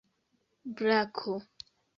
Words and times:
brako 0.75 1.35